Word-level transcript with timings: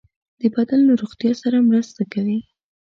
د 0.41 0.43
بدن 0.55 0.79
له 0.87 0.93
روغتیا 1.01 1.31
سره 1.43 1.57
مرسته 1.69 2.01
کوي. 2.13 2.39